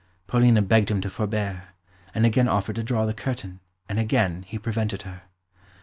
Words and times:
Paulina 0.25 0.63
begged 0.63 0.89
him 0.89 0.99
to 1.01 1.11
forbear, 1.11 1.75
and 2.15 2.25
again 2.25 2.47
offered 2.47 2.77
to 2.77 2.81
draw 2.83 3.05
the 3.05 3.13
curtain, 3.13 3.59
and 3.87 3.99
again 3.99 4.41
he 4.47 4.57
prevented 4.57 5.03
her. 5.03 5.21